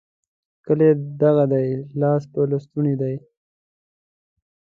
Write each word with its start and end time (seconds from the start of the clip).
کلی 0.65 0.89
دغه 1.21 1.43
دی؛ 1.51 1.67
لاس 1.99 2.23
په 2.31 2.39
لستوڼي 2.51 2.95
دی. 3.01 3.15